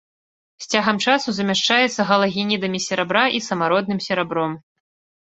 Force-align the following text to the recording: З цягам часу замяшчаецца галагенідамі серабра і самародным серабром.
З 0.63 0.71
цягам 0.71 0.97
часу 1.05 1.29
замяшчаецца 1.41 2.01
галагенідамі 2.13 2.83
серабра 2.89 3.25
і 3.39 3.45
самародным 3.53 3.99
серабром. 4.11 4.61